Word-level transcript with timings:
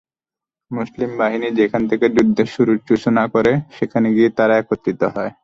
মুসলিম 0.71 1.11
বাহিনী 1.17 1.47
যেখান 1.59 1.81
থেকে 1.91 2.05
যুদ্ধের 2.15 2.47
সূচনা 2.87 3.23
করে 3.33 3.51
সেখানে 3.77 4.07
গিয়ে 4.15 4.29
তারা 4.37 4.53
একত্রিত 4.57 5.01
হয়। 5.15 5.31